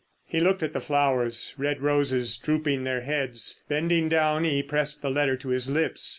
[0.25, 3.61] He looked at the flowers: red roses drooping their heads.
[3.69, 6.09] Bending down he pressed the letter to his lips.